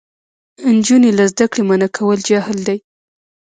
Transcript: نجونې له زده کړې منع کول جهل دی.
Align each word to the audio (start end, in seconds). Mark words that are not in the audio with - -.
نجونې 0.75 1.11
له 1.17 1.23
زده 1.31 1.45
کړې 1.51 1.63
منع 1.69 1.89
کول 1.97 2.19
جهل 2.29 2.57
دی. 2.67 2.77